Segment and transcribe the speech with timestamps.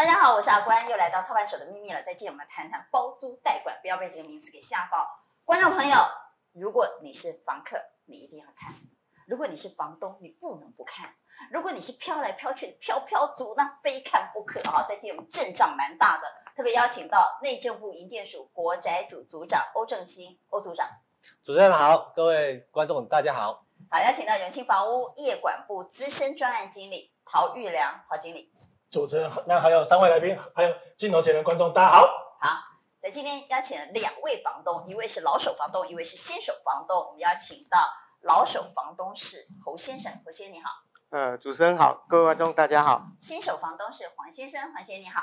[0.00, 2.02] 大家好，我是阿关，又来到操盘手的秘密了。
[2.02, 5.06] 再见，我们来谈谈包租代管，不要被这个名词给吓到。
[5.44, 5.94] 观众朋友，
[6.54, 7.76] 如果你是房客，
[8.06, 8.72] 你一定要看；
[9.26, 11.10] 如果你是房东，你不能不看；
[11.52, 14.86] 如果你是飘来飘去的飘飘族，那非看不可啊！
[14.88, 16.26] 再见，我们阵仗蛮大的，
[16.56, 20.88] 特别邀请到内政部营建署国宅组组长欧正兴欧组长。
[21.42, 23.66] 主持人好，各位观众大家好。
[23.90, 28.50] 好，邀请到永庆房屋业管部资深专案经理陶玉良陶经理。
[28.90, 32.00] 主持人，那还有三位来宾，还有镜头前的观众，大家好。
[32.40, 32.48] 好，
[32.98, 36.98] 在今天邀请了两位房东，一位是老手房东，一位是新手房东。
[36.98, 37.78] 我们邀请到
[38.22, 40.70] 老手房东是侯先生，侯先生你好。
[41.10, 43.02] 呃，主持人好，各位观众大家好。
[43.16, 45.22] 新手房东是黄先生，黄先生你好。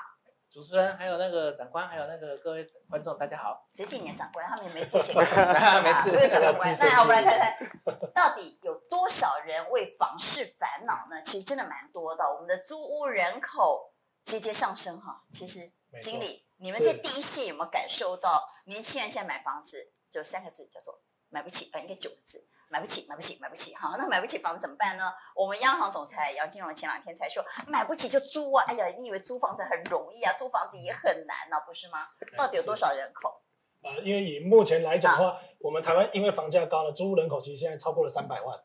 [0.58, 3.68] 主持人，还有那个长官，还有那个各位观众，大家好。
[3.72, 4.44] 谁是你的长官？
[4.44, 5.14] 他们也没付钱。
[5.16, 6.10] 没事。
[6.10, 6.76] 不用讲长官。
[6.82, 11.22] 那好，我们来谈谈，到底有多少人为房事烦恼呢？
[11.22, 12.24] 其实真的蛮多的。
[12.24, 15.24] 我们的租屋人口节节上升哈。
[15.32, 22.44] 其实，经理，你们在第一线有没有感受到，年轻人现在买房子就三个字，叫做买不起，呃，应该九个字。
[22.70, 25.14] 买不起，买不起，买不起，好，那买不起房子怎么办呢？
[25.36, 28.66] 我们央行总裁杨金龙前两天才说，买不起就租啊！
[28.68, 30.34] 哎呀，你以为租房子很容易啊？
[30.34, 32.08] 租房子也很难呢，不是吗？
[32.38, 33.42] 到底有多少人口？
[33.84, 38.58] 呃，因为以目前来讲的话，啊、我们台湾因为房价高了，租屋人口其实现在超过了三百万。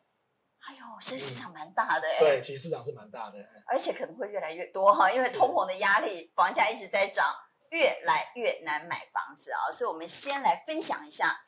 [0.67, 2.19] 哎呦，其实市场蛮大的哎、欸。
[2.19, 7.27] 对，其实市场是蛮大的，而且可能会越来越多哈，因为通膨的压力，房价一直在涨，
[7.70, 9.70] 越来越难买房子啊。
[9.70, 11.45] 所以，我们先来分享一下。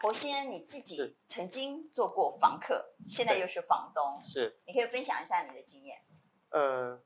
[0.00, 5.98] 侯先，你自己曾经做过房客，现在又是房东，是，你可以分享一下你的经验。
[6.50, 7.02] 呃，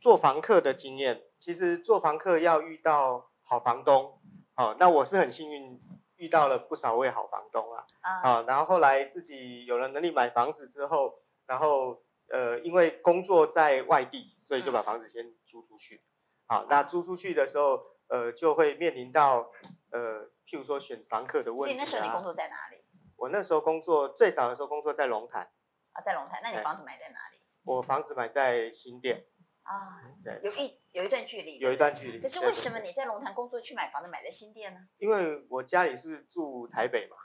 [0.00, 4.18] 做房客的经验，其实做房客要遇到好房东，
[4.54, 5.78] 好、哦，那我是很幸运
[6.16, 16.02] 遇到了不少位好房东啊，啊、哦，然后后来自己有了能力买房子之后，然后呃，因为工作在外地，所以就把房子先租出去，
[16.46, 19.50] 好、嗯哦，那租出去的时候，呃，就会面临到
[19.90, 20.30] 呃。
[20.46, 22.84] 譬如说选房客的问题、啊，所以那时候你工作在哪里？
[23.16, 25.50] 我那时候工作最早的时候工作在龙潭
[25.92, 26.40] 啊，在龙潭。
[26.42, 27.38] 那你房子买在哪里？
[27.62, 29.24] 我房子买在新店
[29.62, 32.20] 啊，对，有一有一段距离，有一段距离。
[32.20, 34.80] 可是为什么你在龙潭工作去买房子买在新店呢？
[34.98, 37.16] 因为我家里是住台北嘛，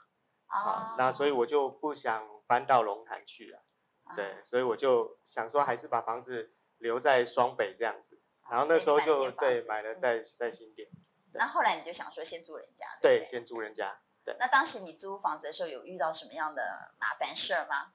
[0.45, 3.65] 啊，那所以我就不想搬到龙潭去了，
[4.03, 10.87] 啊、对，所以我就想说还是把房子留在双北这样子，然后那时候就对买了在在新店。
[11.33, 14.01] 那后来你就想说先租人家，对，对，先租人家。
[14.25, 14.35] 对。
[14.39, 17.93] 那当时你租房子的时候有遇到什么样的麻烦事儿吗？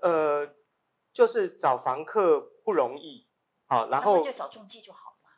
[0.00, 0.56] 呃，
[1.12, 3.28] 就是找房客不容易，
[3.66, 5.30] 好，然后就找中介就好了嘛。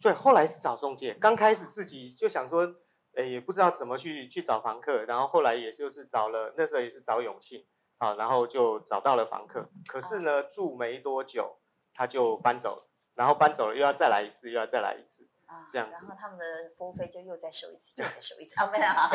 [0.00, 2.76] 对，后来是找中介，刚开始自己就想说，
[3.14, 7.66] 哎，也不知道怎么去去找房客，然后后来也就是找了，那时候也是找永庆，
[7.98, 9.70] 啊，然后就找到了房客。
[9.86, 11.60] 可是呢，住没多久
[11.94, 15.28] 他就搬走了，然后搬走了又要再来一次，又要再来一次。
[15.50, 19.10] 啊，这样子，然后他们的服务费就又再收一次，又再收一次啊，没有啊。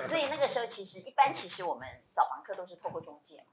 [0.00, 3.52] 所以那个时候其实一般，其实我们找房客都是透过中介嘛，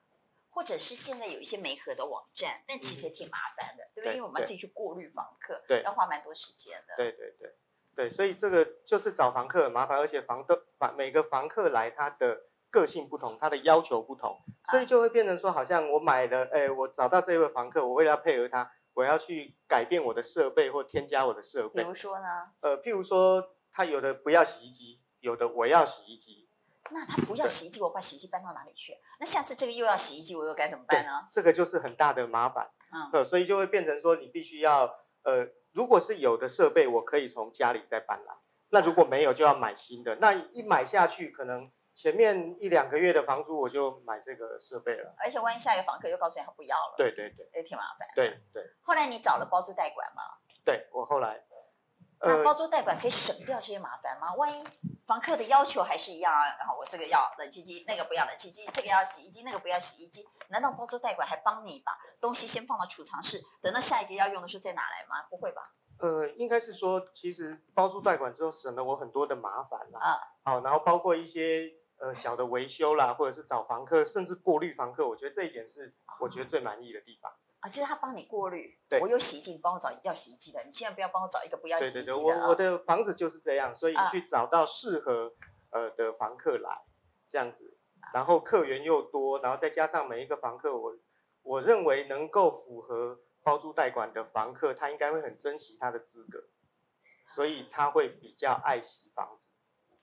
[0.52, 4.16] 或者是现在有一些媒合的网站，但其实也挺麻烦的，嗯、对不对？
[4.16, 6.96] 因为我们要自己去过滤房客，对，要花蛮多时间的。
[6.98, 7.56] 对对对
[7.96, 14.40] 对，所以这个就是找房客很麻烦，而且房的房每个房客来他的个性不同，他的要求不同，
[14.70, 18.72] 所以就会变成说，好像我买了，哎，我找到这一位房客，我为了要配合他。
[18.95, 22.51] 我要去改变我的设备或添加我的设备，比如说呢？
[22.61, 26.50] 呃，譬如说，他有的不要洗衣机，有的我要洗衣机。
[26.91, 28.94] 那他不要洗衣机，我把洗衣机搬到哪里去？
[29.19, 31.28] 那下次这个又要洗衣机，我又该怎么办呢？
[31.31, 32.69] 这个就是很大的麻烦。
[33.13, 34.89] 嗯，所以就会变成说，你必须要，
[35.23, 38.35] 呃，如果是有的设备，我可以从家里再搬来。
[38.69, 40.16] 那如果没有，就要买新的。
[40.17, 41.72] 那一买下去，可能。
[41.95, 48.06] 前面一两个月的房租我就买这个设备了，而且万一下一个房客又告诉你他不要了，对对对，也挺麻烦。
[48.13, 48.61] 对对。
[48.81, 50.22] 后来你找了包租代管吗？
[50.66, 51.41] 对，我后来。
[52.19, 54.33] 那包租代管可以省掉这些麻烦吗？
[54.35, 54.63] 万一
[55.06, 65.24] 房客的要求还是一样啊，然后我这个要冷气机，那个不要冷气机，这个要洗衣机，那个不要洗衣机，难道包租代管还帮你把东西先放到储藏室，等到下一个要用的时候再拿来吗？
[65.30, 65.62] 不会吧？
[66.00, 70.19] 呃，应该是说，其实包租代管之后省了我很多的麻烦了啊。
[70.44, 71.71] 好，然后包括一些。
[71.97, 77.31] 呃，小的维修啦，或者是找房客，甚至过滤房客，我觉得这一点是我觉得最满意的地方
[77.62, 77.69] 啊。
[77.69, 82.06] 就是他帮你过滤，对，我有洗衣机，你帮我找要洗衣机的，你千万不要帮我找一个不要洗衣机的。
[82.06, 85.33] 对对对，我我的房子就是这样，所以你去找到适合
[85.71, 86.81] 呃的房客来
[87.27, 87.77] 这样子，
[88.13, 90.98] 然后客源又多，然后再加上每一个房客，我
[91.44, 96.50] 我认为能够符合包租代管的房客，他应该会很珍惜他的资格，
[97.25, 99.51] 所以他会比较爱惜房子。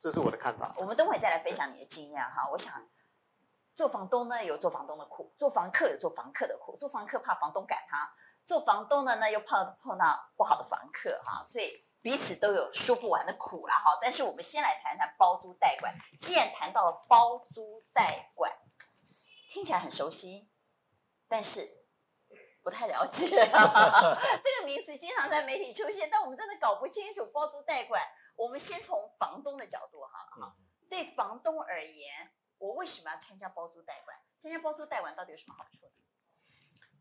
[0.03, 0.75] 这是我的看法。
[0.79, 2.51] 我们等会再来分享你的经验哈。
[2.51, 2.75] 我想
[3.73, 6.77] 做房东呢，有做房东的苦；做房客有做房客的苦。
[6.77, 8.13] 做房客怕房东赶他，
[8.45, 13.97] 做房东的呢又碰碰到不好的房客哈，所以彼此都有说不完的苦啦哈。
[14.03, 15.95] 但是我们先来谈谈包租代管。
[16.19, 18.51] 既然谈到了包租代管，
[19.49, 20.51] 听起来很熟悉，
[21.29, 21.87] 但是
[22.61, 24.19] 不太了解啊。
[24.43, 28.03] 这个名词经常在媒体出现，但我们真的搞不清楚包租代管。
[28.37, 30.57] 我们先从房东的角度哈，
[30.89, 34.17] 对房东而言，我为什么要参加包租代管？
[34.37, 35.93] 参加包租代管到底有什么好处呢？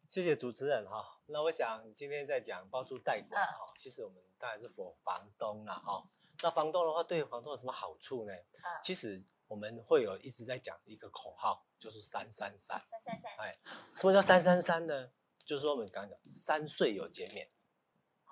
[0.10, 1.22] 谢谢主持人哈。
[1.28, 6.04] 那我想今天在讲包租代管哈，其实我们当然是 for 房东了哈。
[6.44, 8.33] 那房东的话，对房东有什么好处呢？
[8.81, 12.81] 其实我们会有一直在讲一个口号，就是三三三。
[12.83, 13.31] 三三三。
[13.38, 13.57] 哎，
[13.95, 15.12] 什么叫三三三呢？
[15.45, 17.50] 就是说我们刚刚讲三税有减免，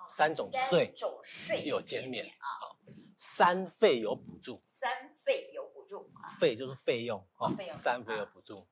[0.10, 2.76] 三种税税有减免啊。
[3.16, 4.62] 三费有补助。
[4.66, 6.12] 三费有补助。
[6.40, 8.68] 费就是费用啊，三费有补助。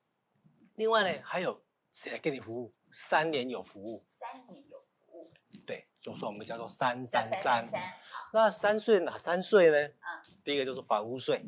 [0.76, 2.74] 另外呢，还有谁来给你服务？
[2.92, 5.34] 三年有服务，三年有服务，
[5.66, 7.66] 对，就是说我们叫做三三三。
[8.32, 9.78] 那三税哪三税呢？
[9.78, 11.46] 嗯，第一个就是房屋税，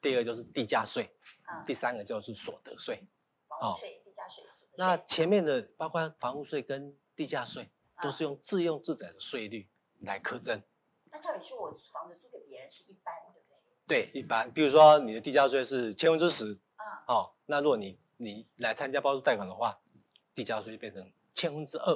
[0.00, 1.14] 第二个就是地价税，
[1.48, 3.06] 嗯，第三个就是所得税。
[3.46, 4.86] 房屋税、地价税、所得税。
[4.86, 7.70] 那前面的包括房屋税跟地价税，
[8.02, 9.68] 都是用自用自宅的税率
[10.00, 10.62] 来课征。
[11.10, 13.48] 那照理说，我房子租给别人是一般，对不
[13.86, 14.10] 对？
[14.10, 14.50] 对，一般。
[14.52, 19.80] 比如说你的地价税是千分之十，嗯，哦，那如果你你来参加包租贷款的话。
[20.32, 21.92] 地价税就变成千分之二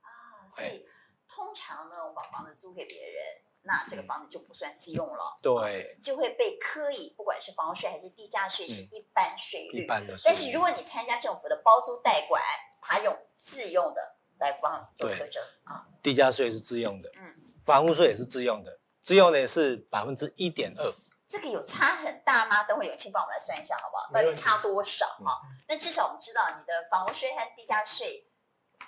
[0.00, 0.08] 啊，
[0.48, 0.84] 所以
[1.28, 3.22] 通常呢，我把房子租给别人，
[3.62, 10.16] 那这个房子就不算自用了，对，就会被课以不管是房屋税还是地价税是一般税率，一般的。
[10.24, 12.42] 但是如果你参加政府的包租代管，
[12.80, 20.92] 他用自用的来帮做课征啊，地价税是自用的，嗯，房屋税也是自用的，自用的也是百分之一点二。
[21.26, 22.62] 这个有差很大吗？
[22.64, 24.12] 等会有请帮我们来算一下好不好？
[24.12, 25.40] 到底差多少啊？
[25.66, 28.28] 那至少我们知道你的房屋税和地价税，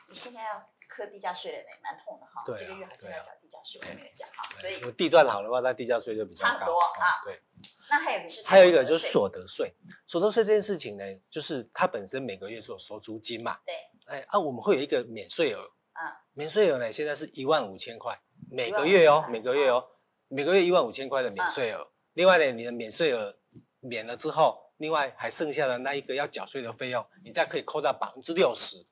[0.08, 2.42] 你现在要磕地价税了呢，蛮痛的哈。
[2.44, 4.60] 对，这个月好像要缴地价税，我没有缴哈。
[4.60, 7.24] 所以地段好的话，那地价税就比较差很多啊。
[7.24, 7.42] 对。
[7.88, 9.74] 那还有一个是还有一个就是所得税，
[10.06, 13.58] 所得税这件事情呢，就是它本身每个月是有收租金嘛。
[13.64, 13.74] 对。
[14.06, 15.60] 哎啊，我们会有一个免税额。
[15.92, 16.24] 啊。
[16.32, 18.18] 免税额呢，现在是一万五千块，
[18.50, 19.84] 每个月哦，每个月哦，
[20.28, 21.88] 每个月一万五千块的免税额。
[22.14, 23.36] 另外呢，你的免税额
[23.80, 28.86] 免了之后，另外还剩下的那一个要缴税的费用，你再可以扣到百分之六十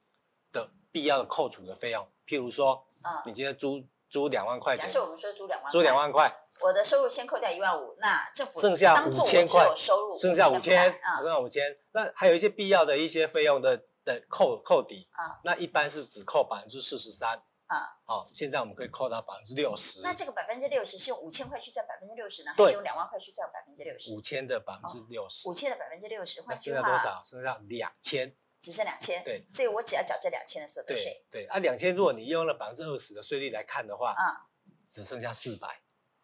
[0.53, 2.07] 的必要的扣除的费用。
[2.27, 17.43] 譬如说，啊，你今天租租两万块钱，假设我们说租两万，租两万块，我的收入先扣掉一万五，那政府剩下五千块收入，剩下五千，剩下五千，那还有一些必要的一些费用的的扣扣抵，啊，那一般是只扣百分之四十三。
[17.67, 20.03] 啊，好，现在我们可以扣到百分之六十。
[20.03, 24.13] 那这个百分之六十是用五千块去赚百分之六十呢，还是用两万块去赚百分之六十？
[24.13, 27.23] 五千的百分之六十，五千的百分之六十，换句话，剩下多少？
[27.25, 29.25] 剩下两千，只剩两千。
[29.25, 31.27] 对，所以我只要缴这两千的所得税。
[31.31, 34.45] 对，啊，两千，如果你用了百分之二十的税率来看的话，啊，
[34.91, 35.81] 只剩下四百，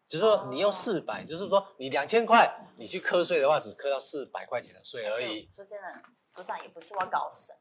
[0.07, 5.49] 就是说你用四百，就是说你两千块，你去课税的话，只课到四百块钱的税而已。
[5.51, 7.51] 说真的，所长也不是我搞死。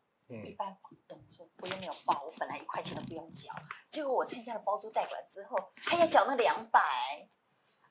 [0.45, 3.53] 一般房东说我又没有报，我本来一块钱都不用缴，
[3.89, 6.81] 结果我参加了包租代管之后，还要缴那两百，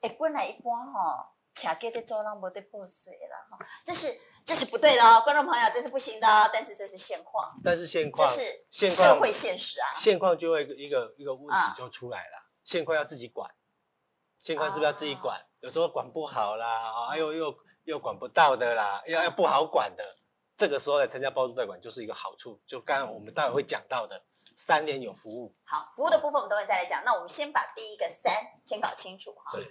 [0.00, 13.50] 哎，本来一般哈，卡给的走廊没得破水了哈，这是这是不对的哦，观众朋友，这是不行的，但是这是现况，但是现况，这是现社会现实啊，现况就会一个一个问题就出来了，现况要自己管，
[14.38, 15.38] 现况是不是要自己管？
[15.60, 20.16] 有时候管不好啦，哎呦又又管不到的啦，要要不好管的。
[20.60, 24.22] 这个时候来参加包租代管就是一个好处，就刚刚我们待会会讲到的
[24.54, 25.54] 三年有服务。
[25.64, 27.02] 好，服务的部分我们等会再来讲。
[27.02, 28.30] 那我们先把第一个三
[28.62, 29.56] 先搞清楚哈。
[29.56, 29.66] 对。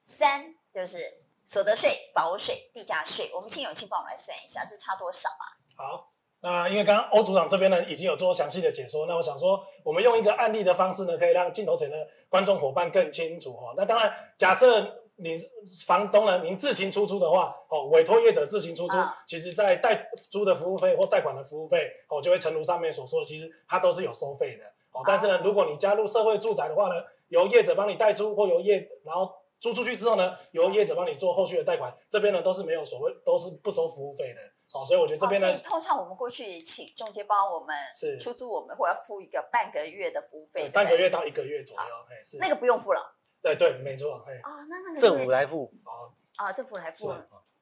[0.00, 0.98] 三就是
[1.44, 3.30] 所得税、房屋税、地价税。
[3.32, 5.46] 我们请永庆帮我们来算一下，这差多少啊？
[5.76, 11.96] 好，那因为刚刚欧组长这边呢已经有做详细的解说，那我想说我们用一个案例的方式呢，可以让镜头前的
[12.28, 13.74] 观众伙伴更清楚哈。
[13.76, 15.01] 那当然，假设。
[15.22, 15.38] 你
[15.86, 16.42] 房东呢？
[16.42, 25.02] 您自行出租的话，哦，委托业者自行出租，啊、其实，在代租的服务费或贷款的服务费，哦，就会诚如上面所说的，其实它都是有收费的，哦。
[25.06, 26.94] 但是呢，如果你加入社会住宅的话呢，
[27.28, 34.40] 由业者帮你代租，或由业，然后租出去之后呢，由业者帮你做后续的贷款，这边呢都是没有所谓，都是不收服务费的，
[34.78, 34.84] 哦。
[34.84, 43.14] 所以我觉得这边呢，哦、通常我们过去请中介帮我们是出租，我们会要付一个半个月的服务费，半个月到一个月左右，哎，是那个不用付了。
[43.42, 47.12] 对对，没错，哎，哦，那那个政府来付，哦，啊，政府来付，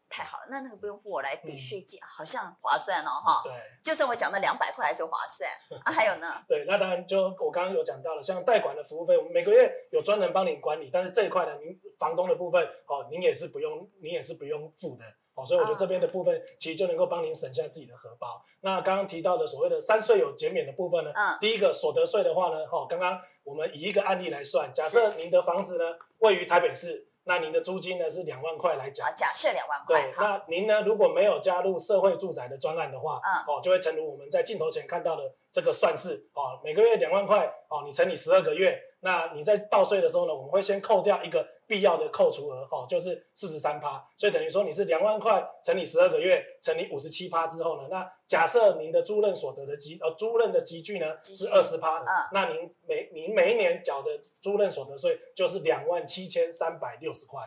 [0.08, 5.49] 太好了，那那个不用付，我来抵税金，好像划算哦，哈，对，就算我讲的两百块还是划算
[5.84, 15.04] 啊，还有呢，对，那当然就我刚刚有讲到了，像代管的服务费，我们每个月有专人帮你管理，但是这一块呢，您房东的部分，哦，您也是不用，您也是不用付的。
[15.37, 18.44] 哦，所以我觉得这边的部分其实就能够帮您省下自己的荷包。
[18.62, 27.06] 那刚刚提到的所谓的三税有减免的部分呢，嗯，第一个所得税的话呢，哈，刚刚我们以一个案例来算，假设您的房子呢位于台北市。
[27.25, 30.02] 那您的租金呢是两万块来讲，假设两万块。
[30.02, 41.47] 对，那您呢如果没有加入社会住宅的专案的话，嗯，哦，就会成如我们在镜头前看到的这个算式，哦，每个月两万块，哦，你乘以十二个月，那你在报税的时候呢，我们会先扣掉一个。
[41.70, 54.10] 必要的扣除额哦，就是四十三趴，所以等于说你是两万块乘以十二个月乘以五十七趴之后呢，那假设您的租赁所得的积呃租赁的积聚呢是二十趴，那您每您每一年缴的
[54.42, 57.42] 租赁所得税就是两万七千三百六十块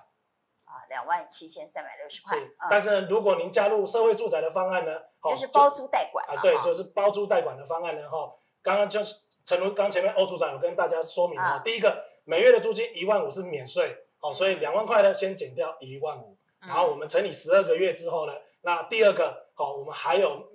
[0.63, 2.39] 啊，两万七千三百六十块。
[2.39, 13.97] 是，但是呢，如果您加入社会住宅的方案呢，就是包租代管啊，对，就是包租代管的方案呢，哈，刚刚就是诚如刚前面欧组长有跟大家说明啊，第一个每月的租金一万五是免税。
[14.23, 20.47] 哦，所以两万块呢，先减掉一万五，然后我们乘以十二个月之后呢，那第二个，好，我们还有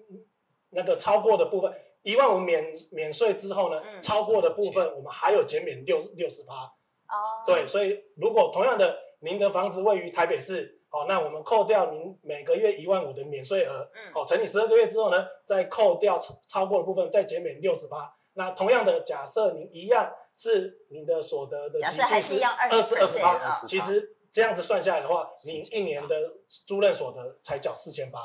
[0.70, 1.70] 那个超过的部分，
[2.00, 6.54] 一万五免免税之后呢，超过的部分我们还有减免六六十八。
[6.54, 18.14] 哦，对，所以如果同样的，您的房子位于台北市，好，那我们扣掉您每个月一万五的免税额，嗯，好，乘以十二个月之后呢，再扣掉超超过的部分，再减免六十八。
[18.32, 20.10] 那同样的，假设您一样。
[20.38, 28.20] 是你的所得的，假设还是一样二十二十八，其实这样子算下来的话，你一年的租赁所得才缴四千八，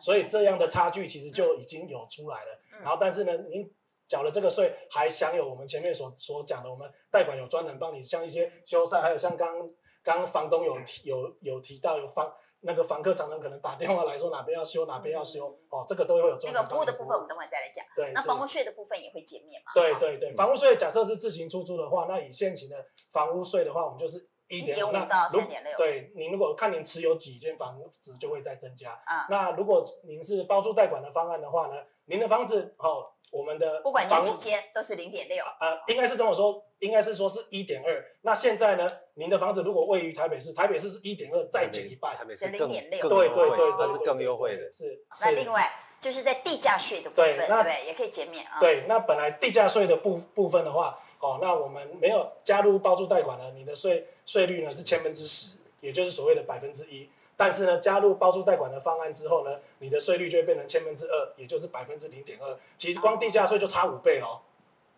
[0.00, 2.60] 所以这样的差距其实就已经有出来了。
[2.80, 3.68] 然后，但是呢，您
[4.06, 9.68] 缴了这个税，还享有我们前面所所讲的，我们代管有专人帮你，像一些修缮，还有像刚
[10.04, 12.32] 刚房东有提有有提到有房。
[12.66, 16.38] 那个房客常常可能打电话来说哪边要修哪边要修哦，这个都会有。
[16.38, 17.84] 这个服务的部分我们等会再来讲。
[17.94, 19.72] 对，那房屋税的部分也会减免嘛？
[19.74, 22.76] 对对对，房屋税假设是自行出租的话，那以现行的
[23.12, 25.76] 房屋税的话，我们就是一点五到三点六。
[25.76, 28.92] 对，您如果看您持有几间房子，就会再增加。
[29.04, 33.10] 啊，那如果您是包租代管的方案的话呢，您的房子哦。
[33.34, 38.04] 我们的不管你几间都是零点六，啊，应该是这么说，应该是说是一点二。
[38.22, 44.72] 那现在呢，您的房子如果位于台北市，台北市是一点二再减一半，台北市零点六，对对对，它是更优惠的。
[44.72, 45.04] 是。
[45.20, 45.68] 那另外
[46.00, 48.60] 就是在地价税的部分，对，对也可以减免啊。
[48.60, 57.10] 对，那本来地价税的部部分的话，哦，那我们没有加入包租贷款呢，你的税税率呢是千分之十，也就是所谓的百分之一。
[57.36, 62.56] 但是呢，加入包租贷款的方案之后呢，你的税率就会变成千分之二，也就是百分之零点二。
[62.78, 64.40] 其实光地价税就差五倍喽。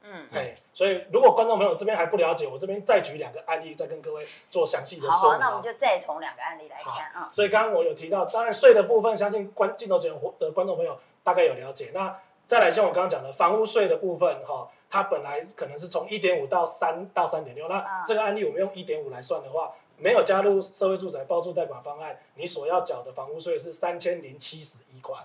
[0.02, 5.18] 嗯，哎，所以如果观众朋友这边还不了解，我这边再举两个案例，再跟各位做详细的说明。
[5.18, 7.28] 好，好，那我们就再从两个案例来看啊。
[7.32, 11.90] 所以刚刚我有提到，当然税的部分，相信观镜头前的观众朋友大概有了解。
[11.92, 12.16] 那
[12.46, 19.72] 再来像我刚刚讲的房屋税的部分，哈，它本来可能是从一点五到三到三点六，那这个案例我们用一点五来算的话。
[19.98, 25.16] 没有加入社会住宅包租代款方案，你所要缴的房屋税是三千零七十一块。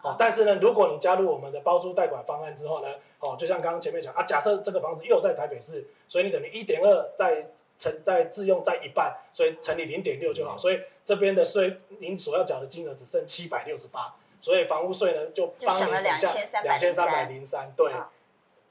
[0.00, 17.92] 哦，但是呢，如果你加入我们的包租代款方案之后呢，哦，就像刚刚前面讲啊，假设这个房子又在台北市，所以你等于一点二再乘再自用再一半，所以乘以零点六就好，所以这边的税您所要缴的金额只剩七百六十八，所以房屋税呢就帮你省下两千三百零三，对。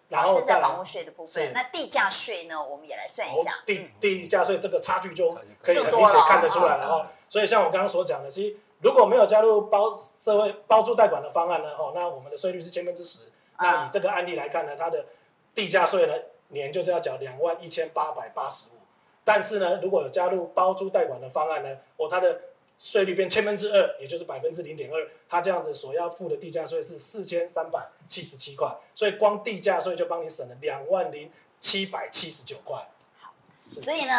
[0.09, 2.63] 然后这是房屋税的部分，那地价税呢？
[2.63, 3.55] 我们也来算一下。
[3.65, 5.29] 地地价税这个差距就
[5.61, 7.07] 可以很明显看得出来了哦。
[7.29, 13.31] 所以像我刚刚所讲的，其实如果没有加入包社会包租贷款的方案呢，哦，那我们的税率是千分之十。
[13.59, 15.05] 那以这个案例来看呢，它的
[15.53, 16.13] 地价税呢，
[16.49, 18.77] 年就是要缴两万一千八百八十五。
[19.25, 22.39] 但是呢，如果有加入包租贷款的方案呢，哦，它的
[22.79, 32.87] 税率变千分之二，也就是百分之零点二，他这样子所要付的地价税是四千三百七十七块，所以光地价税就帮你省了两万零七百七十九块。
[33.15, 33.33] 好，
[33.81, 34.13] 所以呢，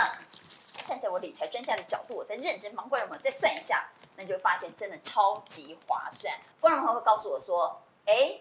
[0.84, 6.34] 站在我理财专家的角度，我再认真帮观众朋友再算一下，那就发现真的超级划算。
[6.58, 8.40] 观众朋友会告诉我说：“哎，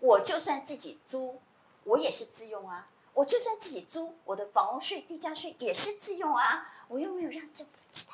[0.00, 1.40] 我就算自己租，
[1.84, 8.12] 我也是自用啊；我就算自己租，我的房屋税、地价税也是自用啊，我又没有让政府知道。”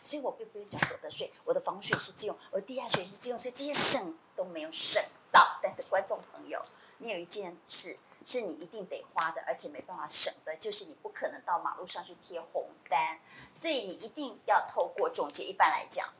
[0.00, 5.58] 所以我并不用交所得税，我的房税是自用，我的地下税是自用，所以这些省都没有省到。
[5.62, 6.64] 但是观众朋友，
[6.98, 13.20] 你有一件事是你一定得花的，而且没办法省的，就是你不可能到马路上去贴红单，
[13.52, 15.44] 所以你一定要透过中介。
[15.44, 16.12] 一般来讲，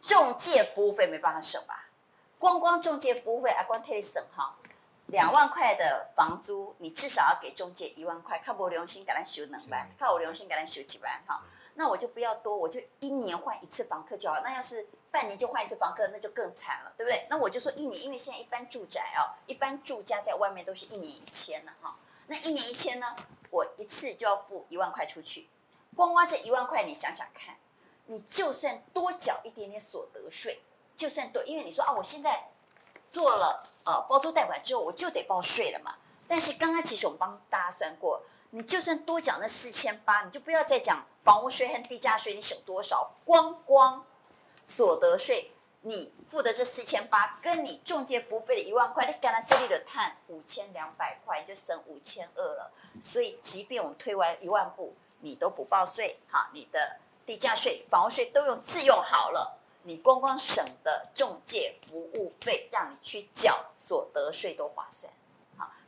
[0.00, 1.88] 中介服务费没办法省吧？
[2.38, 4.56] 光光中介服务费啊，光贴你省哈，
[5.06, 11.42] 两万块的房租，你至少要给中介一万块，靠不良心给他修两万，靠我良心给他修几万哈。
[11.78, 14.40] 那我就不要多，我就一年换一次房客就好。
[14.40, 17.26] 那要是半年就换一次房客，那就更惨了，对不对？
[17.30, 21.96] 那我就说一年，因为现在一般住宅哦，一般住家在外面都是一年一签的哈。
[22.26, 23.14] 那一年一签呢，
[23.50, 25.48] 我一次就要付一万块出去。
[25.94, 27.56] 光花这一万块，你想想看，
[28.06, 30.62] 你就算多缴一点点所得税，
[30.96, 32.48] 就算多，因为你说啊，我现在
[33.08, 35.96] 做了呃包租代管之后，我就得报税了嘛。
[36.28, 38.22] 但是刚刚其实我们帮大家算过，
[38.56, 43.14] 你就算多缴那四千八，你就不要再讲房屋税和地价税，你省多少？
[43.22, 44.02] 光光
[44.64, 52.72] 所得税，你付的这四千八，跟你中介服务费的一万块，你刚才这里的摊五千两百块，你就省五千二了。
[53.02, 56.96] 所以，即便我们推完一万步，你都不报税，哈，你的
[57.26, 65.12] 地价税、房屋税都用自用好了，你光光省的中介服务费，让你去缴所得税都划算。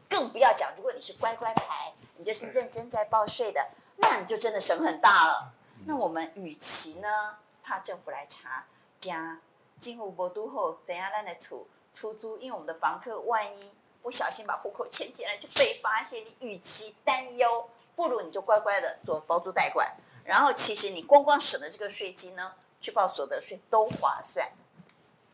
[0.08, 5.52] 更不要讲，如果你是乖乖牌，你就是认真在报税的，那你就真的省很大了。
[5.84, 8.66] 那我们与其呢，怕政府来查，
[9.00, 9.40] 惊
[9.78, 12.36] 进户波都后怎样让来出出租？
[12.38, 13.70] 因为我们的房客万一
[14.02, 19.96] 不小心把户口迁进来就被发现，你与其担忧，不如你就乖乖的做包租代管。
[20.24, 24.50] 然后其实你光光省的这个税金呢，去报所得税都划算。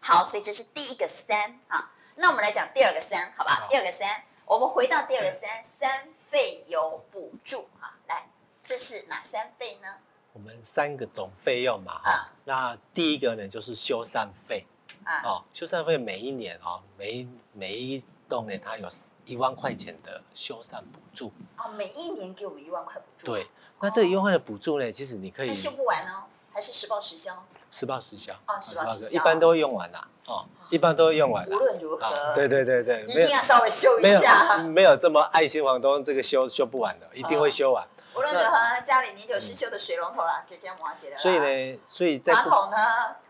[0.00, 1.93] 好，所以这是第一个三啊。
[2.16, 3.66] 那我们来讲第二个三，好吧？
[3.71, 4.25] 第二个三。
[4.46, 8.28] 我们回到第二个三，三费有补助哈，来，
[8.62, 9.88] 这是哪三费呢？
[10.34, 14.66] 我们三个总费用嘛，哈、啊，那第一个呢就是修缮费，
[15.04, 18.86] 啊，哦，修缮费每一年哦，每一每一栋呢，它有
[19.24, 23.46] 一万块钱的修缮补助，哦，每一年给我们一万块补助，对，
[23.80, 27.46] 那这个一万块的补助呢，其实你可以修不完哦，还是实报实销？
[27.70, 31.47] 实报实销啊，实报实销，一般都会用完啦，哦，一般都会用完。
[31.47, 34.59] 无论如何，对对对对，一定要稍微修一下。
[34.59, 37.87] 没有这么爱心房东，这个修修不完的，一定会修完。
[38.16, 41.19] 无论如何，家里年久失修的水龙头啦，给给瓦解了。
[41.19, 42.76] 所以呢，所以在马桶呢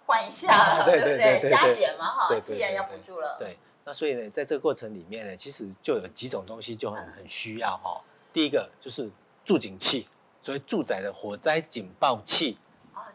[0.06, 1.48] 换一下，对不对？
[1.50, 3.36] 加减嘛哈，既然要补助了。
[3.38, 8.00] 对，那所以呢，在这个过程里面呢，其实就有几种东西就很很需要哈。
[8.32, 9.10] 第一个就是
[9.44, 10.06] 住警器，
[10.40, 12.58] 所谓住宅的火灾警报器。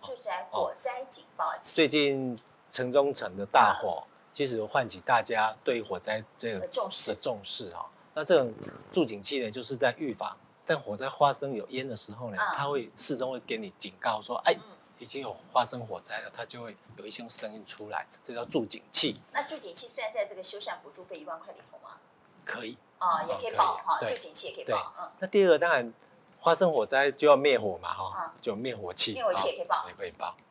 [0.02, 1.76] 住宅火灾警报器。
[1.76, 2.38] 最近
[2.70, 7.86] 城中城的大火，其实唤起大家对火灾这个重视的重视啊。
[8.14, 8.54] 那这种
[8.92, 14.56] 助警器呢，就是在预防，但火灾发生有烟的时候呢，它会始终会给你警告说，哎，
[14.98, 19.20] 已经有发生火灾了，它就会有一些声音出来，这叫助警器。
[19.32, 21.98] 那助警器算在这个修缮补助费一万块里头吗？
[22.46, 24.94] 可以啊，也可以报哈，助警器也可以报。
[25.00, 25.12] 嗯。
[25.20, 25.94] 那第二个当然。
[26.42, 30.44] 发生火灾就要灭火嘛，哈，就灭火器，灭火器也可以报，也可以报，哎，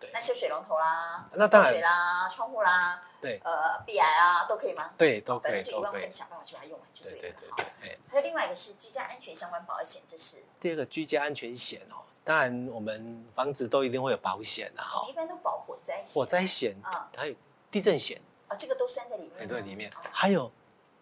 [0.00, 0.10] 对。
[0.12, 4.90] 那些水龙头啦，那当然，水啦，窗户啦，对，呃，壁癌啊，都可以吗？
[4.98, 7.20] 对，都可以，反正就一万块，你想办法去把它用完就对了。
[7.20, 7.98] 对对对，哎。
[8.10, 12.02] 还有另外一个是居家安全相关保险，这是第二个居家安全险哦。
[12.24, 15.06] 当然，我们房子都一定会有保险的哈。
[15.08, 17.34] 一般都保火灾险，火灾险啊，还有
[17.70, 19.46] 地震险啊，这个都算在里面。
[19.46, 20.50] 对，里面还有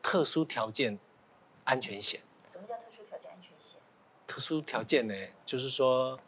[0.02, 0.98] 特殊条件
[1.64, 2.20] 安全险。
[2.46, 3.80] 什么叫特殊条件安全险？
[4.26, 6.18] 特殊条件呢，就是说，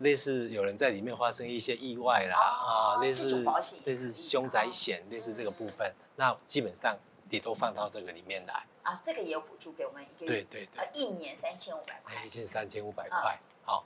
[0.00, 3.44] 类似有人在里面发生一些意外啦，啊，类似
[3.86, 6.98] 类似凶宅险，类似这个部分，那基本上
[7.30, 8.66] 也都放到这个里面来。
[8.82, 13.38] 啊，这个也有补助给我们一个月，对对对，一年三千五百块，一年三千五百块。
[13.62, 13.84] 好，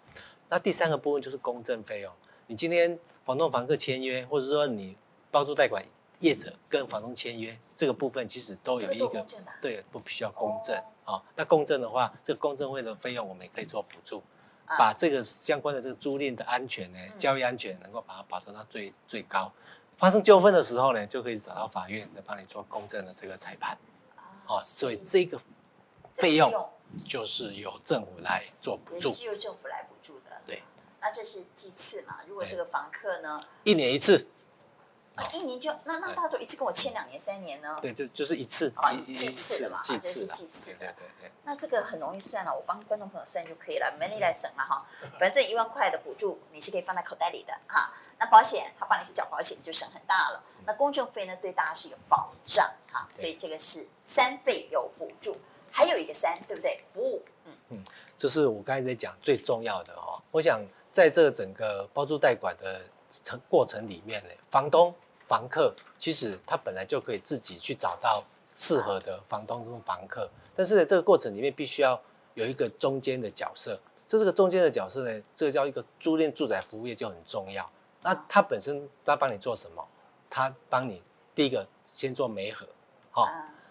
[0.49, 2.13] 那第三个部分就是公证费用。
[2.47, 4.97] 你今天房东房客签约，或者说你
[5.33, 5.85] 包租代管
[6.21, 9.27] 业者跟房东签约，这个部分其实都有一个
[9.61, 10.81] 对，不需要公证。
[11.03, 14.23] 好、哦，那公证的话，这个公证会的费用我们也可以做补助，啊、
[14.67, 19.53] 把这个相关的这个租赁的安全呢，嗯、交易安全能够把它保障到最最高。
[19.97, 23.77] 发生纠纷的时候呢，就可以找到法院来帮你做公正的这个裁判。
[24.17, 25.41] 啊、哦，所以这个
[26.15, 26.53] 费用
[27.05, 30.41] 就是由政府来做补助，是由政府来补助的。
[30.47, 30.63] 对，
[31.01, 32.21] 那这是几次嘛？
[32.27, 34.27] 如果这个房客呢，一年一次。
[35.17, 37.79] 啊，一年就那那他就一次跟我签两年三年呢？
[37.81, 40.79] 对，就就是一次啊，计次的嘛，这是几次的。
[40.79, 41.31] 对对对。
[41.45, 44.85] 那这个很容易算了，我帮观众朋友算就可以了，没你来省了哈。
[45.21, 47.93] 反正一万块的补助你是可以放在口袋里的哈。
[48.19, 50.43] 那保险他帮你去缴保险就省很大了。
[50.67, 53.07] 那公证费呢，对大家是一个保障哈。
[53.13, 55.37] 所以这个是三费有补助，
[55.71, 56.83] 还有一个三，对不对？
[56.85, 57.85] 服务，嗯嗯，
[58.19, 60.21] 这是我刚才在讲最重要的哦。
[60.33, 60.61] 我想
[60.93, 62.83] 在这整个包租代管的
[63.23, 64.93] 程过程里面呢，房东。
[65.27, 68.23] 房客其实他本来就可以自己去找到
[68.55, 72.01] 适合的房东跟房客，但是呢，这个过程里面必须要
[72.35, 73.79] 有一个中间的角色。
[74.07, 77.69] 这是个中间的角色呢，这个叫一个租赁住宅服务业就很重要。
[78.03, 79.83] 那他本身他帮你做什么？
[80.29, 81.03] 他帮你
[81.35, 82.67] 第一个先做媒合，
[83.11, 83.27] 好，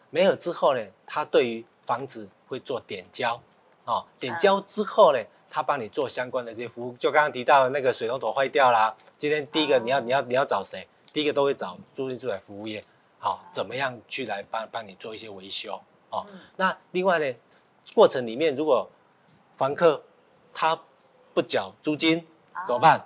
[0.10, 3.40] 媒合之后呢，他对于房子会做点交，
[3.86, 6.96] 啊，点交之后呢，他帮你做相关的这些服务。
[6.98, 10.88] 就刚刚提到的那个水龙头坏掉啦，今天第一个你要你要你要找谁？
[11.14, 12.84] 第一个都会找租赁住宅服务业，
[13.20, 16.26] 好，怎么样去来帮帮你做一些维修，哦，
[16.58, 17.36] 那另外呢，
[17.94, 18.90] 过程里面如果
[19.56, 20.04] 房客
[20.52, 20.78] 他
[21.34, 22.28] 不缴租金
[22.66, 23.06] 怎么办？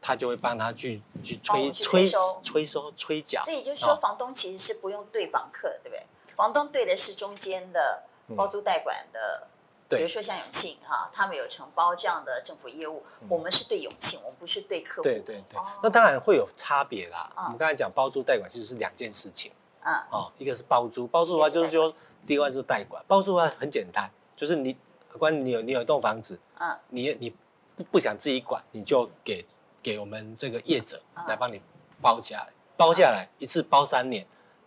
[0.00, 2.04] 他就会帮他去去催催
[2.42, 3.42] 催收催缴。
[3.42, 6.06] 所以就是说，房东其实是不用对房客，对不对？
[6.36, 8.04] 房东对的是中间的
[8.36, 9.48] 包租代管的。
[9.96, 15.02] 比如说像永庆哈，他们有承包这样的政府业务，我们是对永庆，我们不是对客户。
[15.02, 17.32] 对对对，那当然会有差别啦。
[17.36, 19.50] 我们刚才讲包租代管其实是两件事情。
[19.82, 19.94] 嗯。
[20.10, 21.94] 哦，一个是包租，包租的话就是说，
[22.26, 23.02] 第一个就是代管。
[23.06, 24.76] 包租的话很简单，就是你，
[25.18, 27.30] 关你有你有一栋房子，嗯，你你
[27.76, 29.46] 不不想自己管，你就给
[29.82, 31.58] 给我们这个业者来帮你
[32.02, 34.26] 包下来，包下来一次包三年，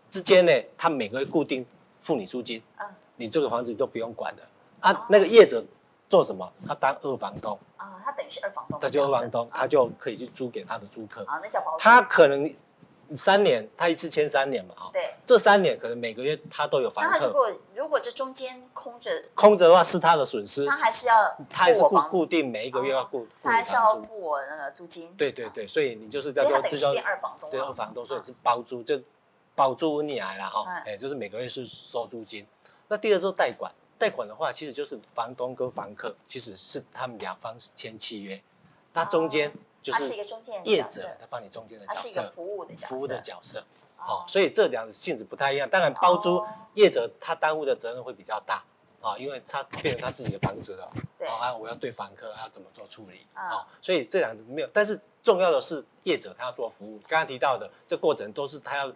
[0.09, 1.63] 之间呢，他每个月固定
[1.99, 4.41] 付你租金，嗯，你这个房子都不用管的。
[4.81, 5.63] 啊，那个业者
[6.09, 6.51] 做什么？
[6.67, 8.79] 他当二房东啊，他等于是二房东。
[8.79, 11.23] 他就二房东，他就可以去租给他的租客。
[11.25, 11.79] 啊，那叫包租。
[11.79, 12.53] 他可能
[13.15, 14.89] 三年，他一次签三年嘛，啊。
[14.91, 15.15] 对。
[15.25, 17.09] 这三年可能每个月他都有房客。
[17.11, 20.65] 那他如果如果这中间空着，空着的话是他的损失。
[20.65, 23.27] 他还是要他还是固固定每一个月要付。
[23.41, 25.13] 他还是要付我那个租金。
[25.15, 27.49] 对对对，所以你就是叫做这叫二房东。
[27.49, 28.99] 对二房东，所以是包租，就
[29.53, 32.45] 包租你来了哈，哎，就是每个月是收租金。
[32.87, 33.71] 那第二是代管。
[34.01, 38.41] 代管的话，其实就是房东跟房客，其实是他们两方签契约，
[38.93, 40.15] 那中间就是
[40.65, 43.63] 业者，他帮你中间的角色，他是一个服务的角色，服务的角色。
[43.99, 45.69] 哦，所以这两个性质不太一样。
[45.69, 48.63] 当然，包租业者他担负的责任会比较大
[49.01, 50.91] 啊，因为他变成他自己的房子了。
[51.19, 53.67] 对啊，我要对房客要怎么做处理啊？
[53.83, 56.97] 所以这两个没有，但是重要的是业者他要做服务。
[57.07, 58.91] 刚刚提到的这过程都是他要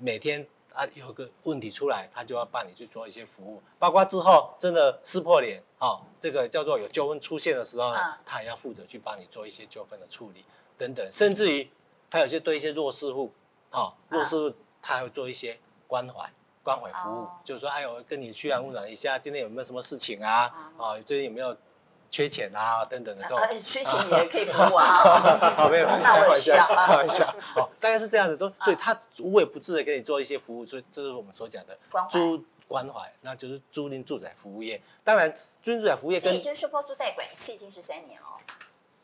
[0.00, 0.44] 每天。
[0.74, 10.44] 啊，有个问题出来，他就要帮你去做一些服务，包括之后真的撕破脸，哦，这个叫做有纠纷出现的时候呢，嗯、他也要负责去帮你做一些纠纷的处理
[10.76, 11.70] 等等，甚至于
[12.10, 13.32] 他有些对一些弱势户，
[13.70, 16.30] 哦，弱势户他还会做一些关怀
[16.62, 20.72] 关怀服务，嗯、就是说，哎呦，跟你嘘寒问暖一下，今天有没有什么事情啊？
[20.78, 21.56] 啊、最近有没有？
[22.12, 24.84] 缺钱啊，等等的这种，缺钱也可以服务啊。
[25.56, 27.24] 好，没有，那我也需要开玩笑。
[27.40, 31.76] 好，大概是这样的，都，所以他无微不至的给你做一些服务，所以这是我们所讲的
[32.10, 34.78] 租关怀，那就是租赁住宅服务业。
[35.02, 38.36] 当然，租赁住宅服务业，所以就是说包租代管一次性是三年哦。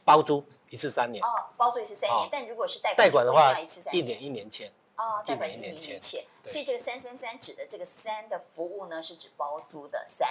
[0.04, 1.24] 包租一次三年。
[1.24, 3.58] 哦，包租一次三年，但如果是代代管的话，
[3.90, 4.70] 一年一年签。
[4.96, 6.22] 哦，代管一年一年签。
[6.44, 10.28] 所以这个三三三指的这个三的服务呢，是指包租的三。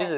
[0.00, 0.16] 其实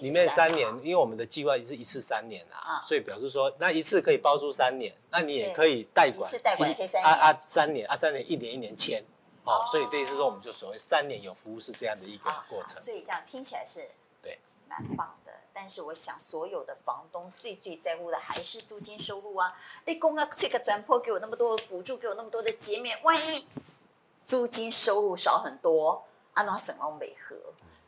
[0.00, 9.02] 里面三年，因为我们的计划是一次三年啊，所以表示说那一次可以包租三年，那你也可以代管，一次代管可以三年，啊啊三年啊三年一年一年签，
[9.44, 12.82] 哦，所以这意思说我们就所谓三年有服务是这样的一个过程。
[12.82, 13.88] 所以这样听起来是
[14.22, 14.38] 对。
[14.66, 19.56] 蛮棒的，但是我想所有的房东最最在乎的还是租金收入啊！
[19.84, 23.46] 你公啊这个转坡给我那么多补助，给我那么多的减免，万一
[24.24, 27.36] 租金收入少很多，安怎省往为何？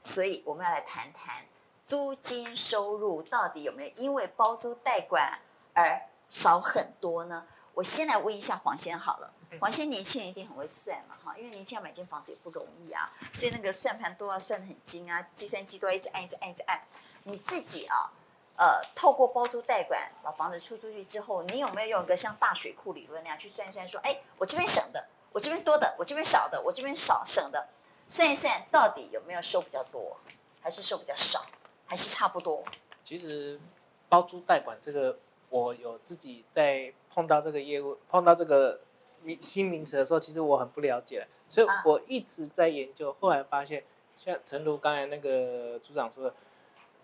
[0.00, 1.44] 所以我们要来谈谈
[1.84, 5.38] 租金收入到底有没有因为包租代管
[5.74, 7.46] 而少很多呢？
[7.74, 16.80] 我先来问一下黄先好了，黄先年轻人一定很会算嘛哈，因为年轻人买间房子也不容易啊，所以那个算盘都要算得很精啊，计算机都要一直按一直按一直按。
[17.24, 18.10] 你自己啊，
[18.56, 27.68] 呃，透过包租代管把房子出出去之后，你有没有用一个像大水库理论那样去算一算，说，哎，我这边省的，我这边多的，我这边少的，我这边少省的。
[28.08, 30.16] 算一算，到底有没有收比较多，
[30.60, 31.44] 还是收比较少，
[31.86, 32.62] 还是差不多？
[33.04, 33.60] 其实
[34.08, 38.80] 包租代管这个，我有自己在碰到这个业务、碰到这个
[39.22, 43.16] 名新名词的时候，其实我很不了解，所以我一直在研究。
[43.20, 43.82] 后来发现，
[44.16, 46.34] 像诚如刚才那个组长说的，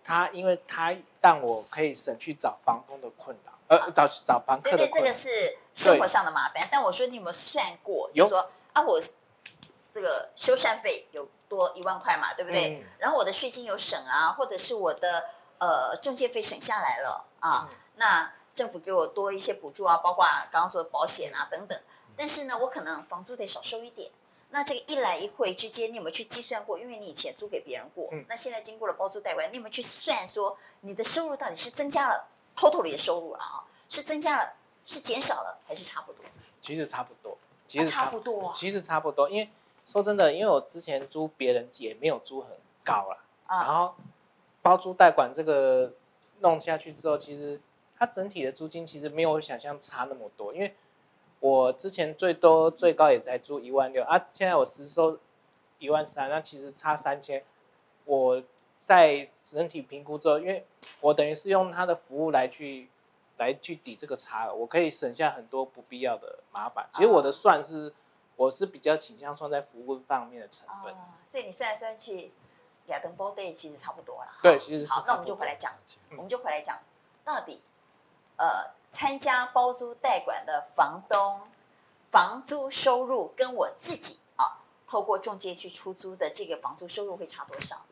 [0.03, 4.87] 他因为他让我可以省去找房东的困扰，呃，找找房客的困扰。
[4.87, 6.65] 对对，这个是生活上的麻烦。
[6.71, 8.09] 但我说你有没有算过？
[8.13, 8.97] 就是说啊，我。
[9.93, 12.81] 这个修缮费有多一万块嘛，对不对？
[12.81, 15.29] 嗯、然后我的税金有省啊，或者是我的
[15.59, 21.79] 呃中介费省下来了啊，嗯、那政府给我多一些补助啊，包括刚刚说的保险啊等等。
[22.17, 24.09] 但是呢，我可能房租得少收一点。
[24.49, 26.79] 那这个一来一回之间，你有没有去计算过？
[26.79, 33.61] 因为你以前租给别人过，嗯、那现在经过了包租代管，你有没有去算说你的收入到底是增加了，total 的收入了啊？
[33.89, 34.53] 是增加了，
[34.85, 36.25] 是减少了，还是差不多？
[36.59, 39.51] 其实差不多，其实差不多，其实差不多，因为。
[39.85, 43.93] 说真的，因为我之前租别人也没有租很高啦，啊、然后
[44.61, 45.93] 包租代管这个
[46.39, 47.59] 弄下去之后，其实
[47.97, 50.53] 它整体的租金其实没有想象差那么多。
[50.53, 50.73] 因为
[51.41, 55.19] 我之前最多最高也才租一万六啊，现在我实收
[55.79, 57.43] 一万三，那其实差三千。
[58.05, 58.41] 我
[58.85, 60.65] 在整体评估之后，因为
[61.01, 62.89] 我等于是用他的服务来去
[63.37, 66.87] 来去抵这个差额，我可以省下很多不必要的麻烦。
[66.93, 67.93] 其实我的算是。
[68.43, 72.33] 我是比较倾向算在服务方面的成本，哦、所以你算来算去，
[72.87, 74.31] 亚登包 day 其实差不多了。
[74.41, 75.03] 对，其实是好。
[75.07, 75.73] 那我们就回来讲，
[76.09, 76.77] 嗯、我们就回来讲，
[77.23, 77.61] 到底，
[78.35, 81.39] 呃，参加包租代管的房东，
[82.09, 87.85] 房租收入跟我自己啊，透过中介去出租的这个房租收入会差多少？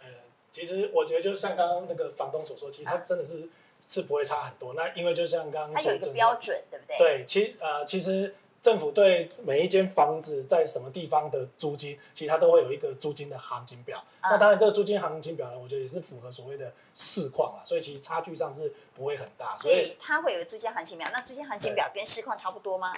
[0.00, 0.08] 呃，
[0.50, 3.48] 其实我觉得就像刚刚那个房东所说，其实他真的是、啊、
[3.86, 4.74] 是不会差很多。
[4.74, 6.98] 那因为就像刚刚他有一个标准，对不对？
[6.98, 8.34] 对，其呃其实。
[8.66, 14.02] 政府对每一间房子在什么地方的租金，其实它都会有一个租金的行情表。
[14.22, 19.54] 嗯、那当然，这个租金行情表呢，我觉得也是符合所谓的市况啊，所以其实差距上是不会很大。
[19.54, 21.08] 所以它会有租金行情表。
[21.12, 22.92] 那租金行情表跟市况差不多吗？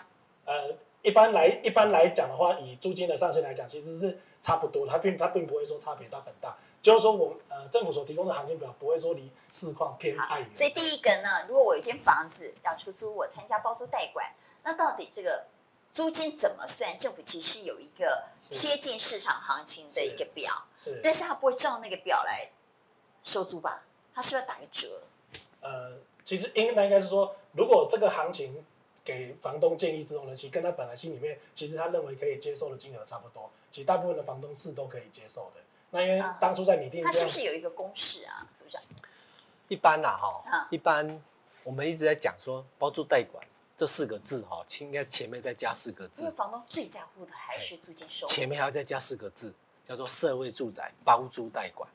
[0.46, 6.56] 呃，一般来一般来讲的话，以租金的上限来讲，其实是差不多，它并它并不会说差别到很大。
[6.80, 10.48] 就是说我，我呃政府所提供的行情表不会说离市况偏太远。
[10.50, 14.32] 所以第一个呢，如果我有一间房子要出租，我参加包租代管，
[14.64, 15.44] 那到底这个？
[15.90, 16.96] 租金怎么算？
[16.98, 22.50] 政府其实有一个贴近市场行情的一个表，是，是，但是他不会照那个表来
[23.24, 23.82] 收租吧？
[24.14, 25.00] 他是不是要打个折？
[25.60, 25.92] 呃，
[26.24, 28.64] 其实应该应该是说，如果这个行情
[29.04, 35.60] 给房东建议之后呢，其实跟他本来心里面其实他认为可以接受的金额差不多，其实大部分的房东是都可以接受的。
[35.90, 38.46] 那因为当初在拟定，他是不是有一个公式啊？
[38.54, 38.80] 组长？
[39.68, 41.22] 一般呐，哈，一般
[41.64, 43.42] 我们一直在讲说包租代管。
[43.78, 46.22] 这四个字哈，应该前面再加四个字。
[46.22, 48.32] 因为房东最在乎的还是租金收入。
[48.32, 49.54] 前面还要再加四个字，
[49.86, 51.88] 叫做社会住宅包租代管。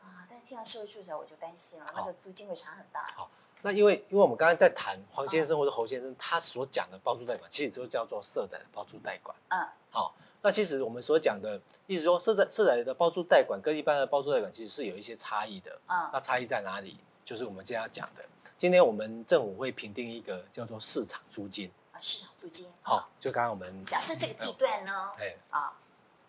[0.00, 3.12] 啊，但是听到社会住宅我就担心了，那个租金会差很大。
[3.14, 9.36] 好，那因为因为我们刚刚在谈黄先生或者侯先生他所讲的包租代管，其实就叫做社宅的包租代管。
[9.48, 9.68] 嗯。
[9.90, 15.78] 好，那其实我们所讲的意思说，社宅社宅的包租代管跟一般的包租代管其实是有一些差异的。
[15.88, 16.08] 嗯。
[16.10, 16.98] 那差异在哪里？
[17.22, 18.24] 就是我们今天要讲的。
[18.58, 22.66] 今天我们政府会评定一个叫做市场租金啊，市场租金。
[22.82, 25.78] 好，就刚刚我们假设这个地段呢，哎啊，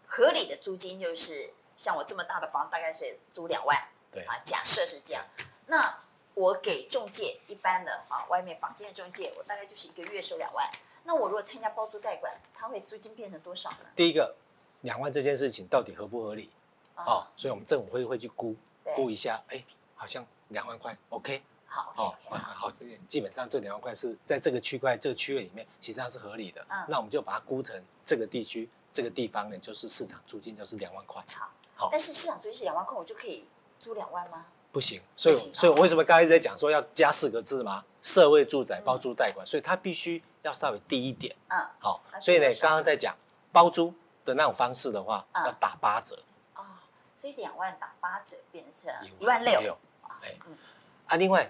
[0.05, 3.75] 合理的租金就是像我这么大的房，大概是租两万。
[4.11, 5.25] 对啊，假设是这样，
[5.65, 5.97] 那
[6.35, 10.69] 我给中介一般的啊，外面房间的中介，我大概就是一个月收两万。
[11.05, 13.77] 那我如果参加包租代管，它会租金变成多少呢？
[13.95, 14.35] 第一个，
[14.81, 16.51] 两万这件事情到底合不合理？
[16.95, 18.55] 哦，所以我们政府会会去估
[18.95, 19.65] 估一下，哎，
[19.95, 21.41] 好像两万块，OK。
[21.71, 22.71] 好 okay, 哦，好，
[23.07, 26.65] 基本上这两万块是在这个区块、这个区域里面，其实上是合理的。
[26.67, 31.23] 嗯，那我们就把它估成这个地区、这个地方呢，就是市场租金就是两万块。
[31.35, 34.47] 好，好，但是市场租金是两万块，我就可以租两万吗？
[34.71, 37.83] 不行，所以，所以我为什么刚才一直在讲说要加四个字吗？
[38.01, 41.35] 社会住宅包租代管，嗯，所以它必须要稍微低一点。
[41.49, 43.15] 嗯，好，所以呢，刚刚在讲
[43.51, 43.93] 包租
[44.25, 46.17] 的那种方式的话，嗯，要打八折。
[46.55, 46.65] 哦，
[47.13, 49.77] 所以两万打八折变成一万六。
[50.21, 50.57] 哎，嗯，
[51.05, 51.47] 啊，另外。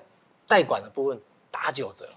[0.49, 2.09] 代管的部分打九折，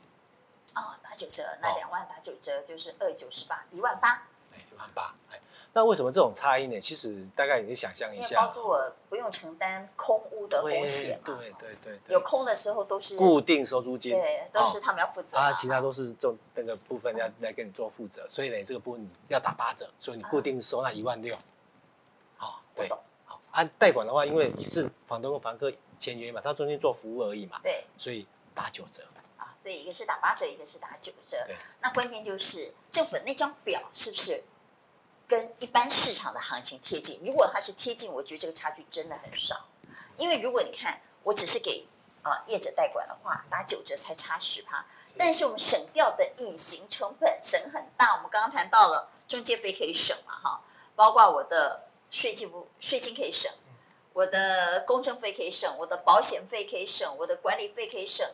[0.74, 5.38] 哦，打九折，那两万打九折就是二九十八，一万八，哎，一万八，哎，
[5.74, 6.80] 那为什么这种差异呢？
[6.80, 11.52] 其实大概你可以想象一下，包租我不用承担空屋的风险，对对
[11.84, 21.36] 对，对，有空的时候都是固定收租金，对，都是他们要负责，啊，其他都是做那个部分要来给你做负责，所以呢，这个部分要打八折，所以你固定收那一万六，
[22.38, 22.88] 好，对，
[23.26, 25.70] 好，按代管的话，因为也是房东跟房客。
[26.02, 29.04] 签约嘛，他中间做服务而已嘛，对，所以打九折
[29.38, 31.36] 啊，所以一个是打八折，一个是打九折。
[31.46, 34.42] 对，那关键就是政府那张表是不是
[35.28, 37.20] 跟一般市场的行情贴近？
[37.24, 39.68] 如果它是贴近，我觉得这个差距真的很少。
[40.16, 41.86] 因为如果你看，我只是给
[42.22, 44.84] 啊业者代管的话，打九折才差十趴，
[45.16, 48.16] 但是我们省掉的隐形成本省很大。
[48.16, 50.64] 我们刚刚谈到了中介费可以省嘛，哈，
[50.96, 53.52] 包括我的税金不税金可以省。
[54.14, 58.28] 我的工程费可以省，我的保险费可以省，我的管理费可以省，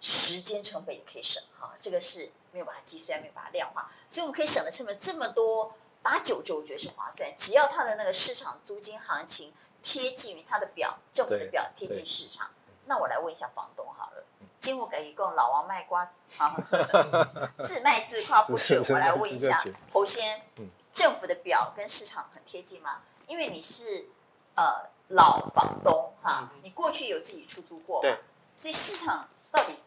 [0.00, 12.50] 时间成本也可以省，哈，这个是没有把它计算，没有把它量化，所以我们可以省的成本这么多，打九折我觉得是划算，只要它的那个市场租金行情贴近于它的表，政府的表贴近市场，
[12.86, 14.24] 那我来问一下房东好了，
[14.58, 16.10] 经过给一共老王卖瓜，
[17.60, 20.42] 自卖自夸不是，我来问一下侯先，
[20.90, 23.02] 政府的表跟市场很贴近吗？
[23.26, 24.08] 因为你是。
[24.56, 28.16] 呃，老房东哈，你过去有自己出租过嘛？
[28.54, 29.78] 所以市场到底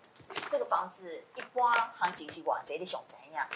[0.49, 3.47] 这个房子一般行情是哇，贼的熊怎样？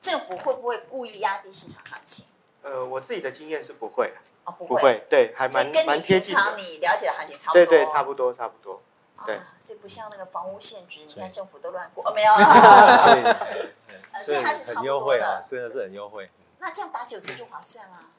[0.00, 2.24] 政府会不会故意压低市场行情？
[2.62, 6.56] 呃，我自己的经验是不会哦，不会，不会，对，还蛮蛮贴近的。
[6.56, 8.80] 你了解的行情差不多，对对，差不多差不多。
[9.26, 13.36] 对，啊、所以不像那个房屋限制，你看政府都乱过，哦、没有 了。
[14.24, 16.30] 所以，所以它是很优惠的，真的是很优惠。
[16.58, 18.10] 那这样打九折就划算啦，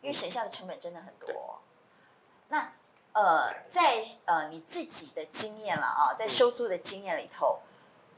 [0.00, 1.60] 因为省下的成本真的很多。
[2.54, 2.70] 那
[3.14, 7.58] 呃，在呃你自己的经验了啊，在收租的经验里头，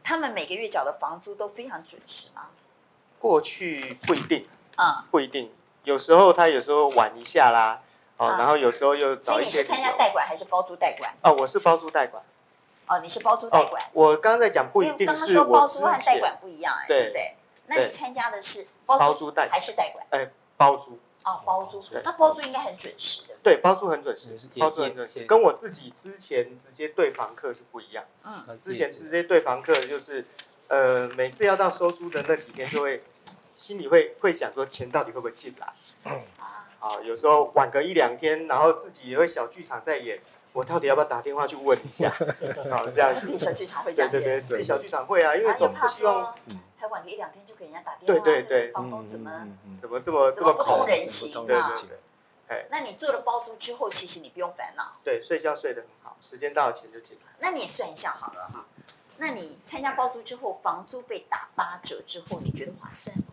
[0.04, 2.48] 他们每个月缴的房租都非常准时吗？
[3.18, 4.46] 过去不一定，
[4.76, 5.50] 啊、嗯，不一定，
[5.84, 7.80] 有时候他有时候晚一下啦，
[8.18, 9.50] 哦、嗯，然后有时候又找一些。
[9.50, 11.14] 所以你是参加代管还是包租代管？
[11.22, 12.22] 哦，我是包租代管。
[12.88, 13.82] 哦，你是包租代管。
[13.94, 17.36] 我刚刚在讲不一定是我包租和代管不一样，哎，对不对？
[17.68, 20.06] 那你参加的是包租代还是代管？
[20.10, 20.98] 哎，包租。
[21.24, 21.82] 哦，包租。
[22.04, 23.34] 那包租应该很准时的。
[23.46, 28.04] 对，包租很准时，包租很准时，跟我自己之前直接对房客是不一样。
[28.24, 28.58] 嗯。
[28.58, 30.24] 之前直接对房客就是，
[30.66, 33.04] 呃，每次要到收租的那几天，就会
[33.54, 35.72] 心里会会想说，钱到底会不会进来？
[36.06, 36.22] 嗯。
[36.80, 40.18] 啊，有时候晚个一两天，然后自己也会小剧场在演。
[40.52, 42.10] 我到底要不要打电话去问一下？
[42.68, 46.34] 好，这样自己小剧场会这样对对对，自己小剧场会啊，因为总不希望
[46.74, 48.24] 才晚个一两天就给人家打电话。
[48.24, 49.46] 对对对，房东怎么
[49.78, 51.72] 怎么这么这么不通人情啊？
[52.48, 54.92] 哎，那你做了包租之后，其实你不用烦恼。
[55.04, 57.32] 对，睡觉睡得很好，时间到了钱就进来。
[57.38, 58.64] 那你也算一下好了哈。
[59.18, 63.24] 那你参加包租之后，房租被打八折之后，你觉得划算吗？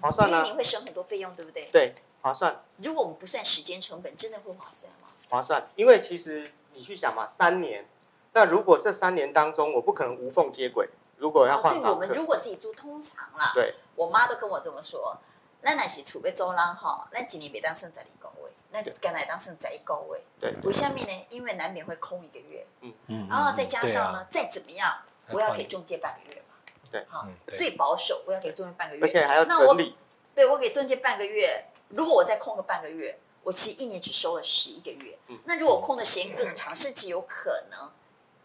[0.00, 1.68] 划算啊，因为你会省很多费用，对不对？
[1.72, 2.64] 对，划算。
[2.78, 5.08] 如果我们不算时间成本，真的会划算吗？
[5.28, 6.52] 划算，因为其实。
[6.78, 7.88] 你去想嘛，三年，
[8.34, 15.16] 那如果这三年当中我不可能无缝接轨，如果要换对，我们如果自己租通常啦，对，我妈都跟我这么说，
[15.62, 18.35] 那那是储备周郎哈，那几年别当剩在一高位，
[18.84, 22.92] 那刚来当剩在一高位，对，我下面呢，因为难免会空一个月，嗯。
[23.06, 24.94] 嗯，然后再加上呢，再怎么样，
[25.30, 26.54] 我要给中介半个月嘛，
[26.90, 29.96] 对，好，最保守我要给中介半个月，而且还要整理，
[30.34, 33.18] 对，我给中介半个月，如果我再空个半个月。
[33.46, 37.92] 我其实一年只收了十一个月，那如果空的时间更长，甚至有可能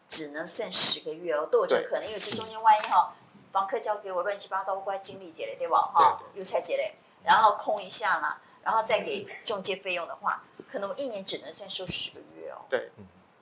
[0.08, 3.16] 只能算十个月哦，都有这个可能，因为这中间万一哈，
[3.52, 5.80] 房客交给我乱七八糟，我怪经理姐嘞，对吧？
[5.92, 12.66] 哈，又才姐嘞，然后空一下嘛，然后再给中介费用的话，可能我一年只能算收十个月哦。
[12.70, 12.92] 对，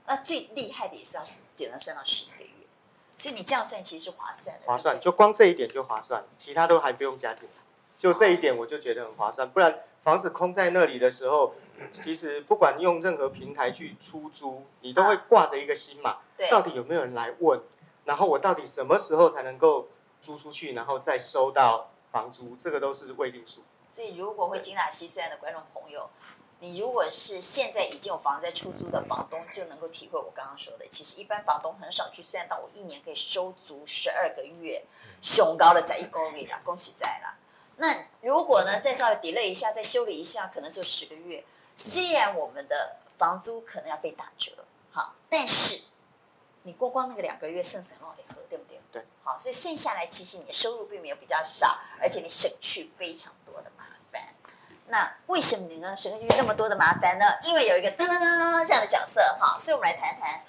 [0.08, 1.24] 那最厉害的也是要
[1.56, 2.68] 只能算到十一个月，
[3.16, 4.66] 所以你这样算其实是划算的。
[4.66, 7.62] 划算，就光这一点就划算，其他都还不用加进来。
[7.98, 9.50] 就这一点，我就觉得很划算。
[9.52, 11.54] 不然房子空在那里的时候，
[11.92, 16.20] 其实不管用任何平台去出租，你都会挂着一个心嘛。
[16.38, 16.50] 对。
[16.50, 17.62] 到底有没有人来问？
[18.06, 19.90] 然后我到底什么时候才能够
[20.22, 22.56] 租出去，然后再收到房租？
[22.58, 23.64] 这个都是未定数。
[23.90, 26.10] 所以，如果会精打细算的观众朋友，
[26.60, 30.86] 你如果是现在已经有房子在出租的房东，就能够体会我刚刚说的。
[30.88, 34.86] 其实，一般房东很少去算到我一年可以收足十二个月，
[35.22, 37.36] 雄高的在一公里啦，恭喜在啦。
[37.78, 41.44] 那如果呢，再稍微 delay 一下，再修理一下，可能就十个月。
[41.76, 44.52] 虽然我们的房租可能要被打折，
[44.92, 45.82] 好，但是
[46.64, 48.80] 你过光那个两个月剩什么也合，对不对？
[48.92, 49.06] 对。
[49.24, 53.34] 好，所以算下来，其实你的收入并没有比较少，而且你省去非常。
[54.90, 57.26] 那为什么你能省去那么多的麻烦呢？
[57.48, 60.42] 因为有一个噔噔噔这样的角色，哈，所以我们来谈谈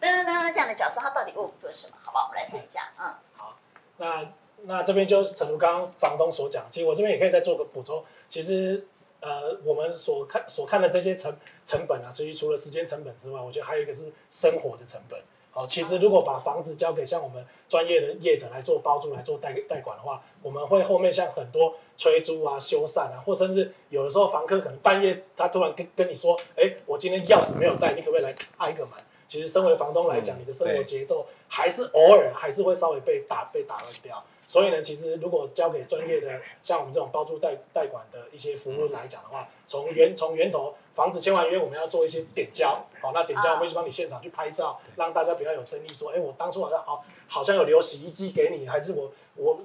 [0.00, 1.96] 噔噔噔这样的角色，他到底为我们做什么？
[2.02, 2.28] 好不好？
[2.28, 3.14] 我们来谈一下，嗯。
[3.36, 3.56] 好，
[3.96, 4.24] 那。
[4.66, 8.02] 那这边就是诚如刚刚房东所讲，其实我这边也可以再做个补充。
[8.30, 8.82] 其实，
[9.20, 11.36] 呃，我们所看所看的这些成
[11.66, 15.20] 成本啊，至于除了时间成本之外，我觉得还有一个是生活的成本。
[15.54, 28.94] 好，其实如果把房子交给像我们专业的业者来做包租、来做代代管的话，我们会后面像很多催租啊、修缮啊，或甚至有的时候房客可能半夜他突然跟跟你说，哎，我今天钥匙没有带，你可不可以来开个门？
[29.28, 34.22] 其实身为房东来讲，你的生活节奏还是偶尔还是会稍微被打被打乱掉。
[34.46, 49.60] 所以呢，其实如果交给专业的像我们这种包租代代管的一些服务来讲的话，从源从源头房子签完约，我们要做一些点交，好，那点交我会去帮你现场去拍照，让大家不要有争议，说，哎，我当初好像好好像有留洗衣机给你，还是我我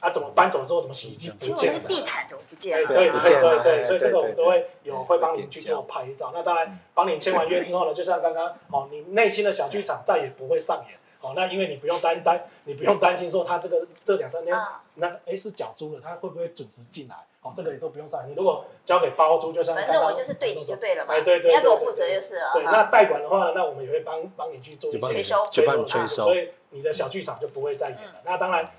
[0.00, 1.78] 啊怎么搬走之后怎么洗衣机不见了？
[1.80, 2.86] 地毯怎么不见了？
[2.86, 6.30] 对对对对对，所以这个我们都会有会帮你去做拍照。
[6.34, 10.98] 那当然，帮你签完约之后呢，就像刚刚，哦，你内心的小剧场再也不会上演。
[11.20, 14.56] 好，那因为你不用担担，你不用担心说他这个这两三天，
[14.94, 17.16] 那哎是缴租了，他会不会准时进来？
[17.40, 18.28] 好，这个也都不用上。
[18.28, 22.52] 你如果交给包租，就像反正我就是对你就对了嘛，哎对对，你要给我负责就是了。
[22.54, 28.20] 对，那代管的话呢，那我们也会帮帮你去做催收，催收，催收，所以你的小剧场就不会再演了。
[28.24, 28.70] 那当然，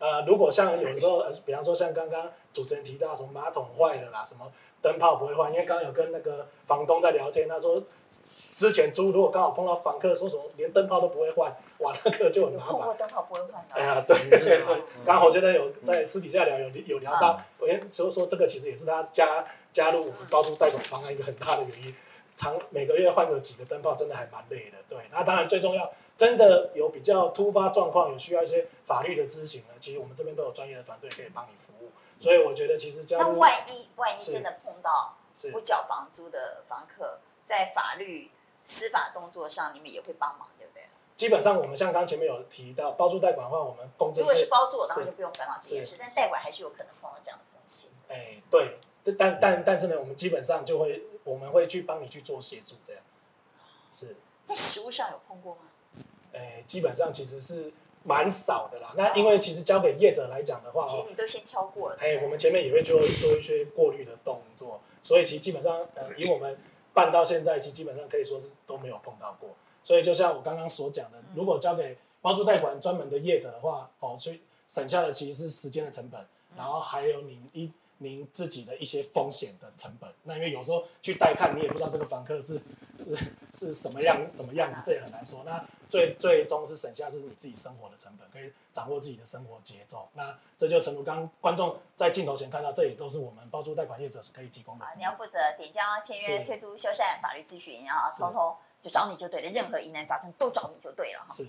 [0.00, 4.50] 呃，如果像有的时候，比方说像刚刚主持人提到什么马桶坏了啦，什么
[4.82, 7.80] 灯泡不会换，因为刚刚有跟那个房东在聊天，他说。
[8.54, 12.72] 之前租如果刚好碰到房客说什么连灯泡都不会换，哇，那个就很麻烦。
[12.72, 13.74] 碰过灯泡不会换的。
[13.74, 21.94] 哎呀，对对对，刚好现在有在私底下聊有有聊到，我先说说这个其实也是他加加入我们包租代管方案一个很大的原因。
[22.36, 24.98] 常每个月换个几个灯泡真的还蛮累的，对。
[25.12, 31.92] 那当然最重要，真的有比较突发状况，有需要一些法律的咨询呢，其实我们这边都有专业的团队可以帮你服务。
[32.18, 33.22] 所以我觉得其实加入。
[33.22, 35.16] 那万一万一真的碰到
[35.52, 38.30] 不缴房租的房客，在法律。
[38.66, 40.84] 司法动作上，你们也会帮忙，对不对？
[41.18, 44.22] 基本上，我们像刚前面有提到包租代管的话，我们公证。
[44.22, 47.90] 如果是包租，当然就不用烦恼这件事，但代管还是有可能碰到这样的风险。
[48.08, 48.78] 哎，对，
[49.18, 53.02] 但但但是呢，我们基本上就会，我们会去帮你去做协助，这样。
[53.92, 54.16] 是。
[54.46, 55.60] 在实务上有碰过吗？
[56.32, 57.70] 哎，基本上其实是
[58.02, 58.94] 蛮少的啦。
[58.96, 61.98] 那因为其实交给业者来讲的话，其实你都先挑过了。
[62.00, 66.58] 哎，我们前面也会做做一些过滤的动作，所以其实基本上呃，以我们
[66.94, 69.50] 办到现在，其实基本上可以说是都没有碰到过。
[69.82, 76.26] 所以就像我刚刚所讲的，如果交给包租贷款专门的业者的话，哦，所以省下的其实是时间的成本，
[76.56, 77.70] 然后还有你一。
[77.98, 82.60] 您自己的一些风险的成本，那因为有时候去带看，你也不知道这个房客是
[82.98, 83.16] 是
[83.52, 85.42] 是什么样什么样子，这也很难说。
[85.44, 90.08] 那最最终是省下是你自己生活的成本，可以掌握自己的生活节奏。
[90.14, 94.84] 那这就诚如刚观众在镜头前看到，这也都是我们包租贷管业者可以提供的。
[94.96, 101.26] 你要负责点交、签约、催租、修缮、法律咨询，然后通通就找你就对了，任何疑难杂症都找你就对了。
[101.30, 101.46] 是。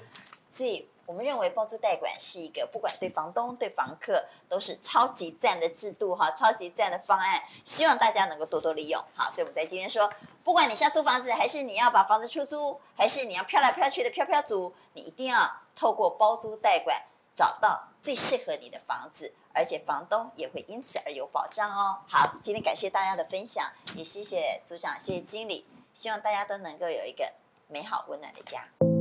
[0.51, 8.99] 所以我们认为包租代管是一个不管对房东对房客都是超级赞的制度哈，超级赞的方案，希望大家能够多多利用。
[9.13, 10.11] 好，所以我们在今天说，
[10.43, 17.03] 不管你是要租房子，还是你要把房子出租，还是你要飘来飘去的飘飘族，你一定要透过包租代管
[17.35, 21.99] 找到最适合你的房子，而且房东也会因此而有保障哦。
[22.07, 27.31] 好，今天感谢大家的分享，也谢谢组长，谢谢经理，希望大家都能够有一个
[27.67, 28.94] 美好温暖的家。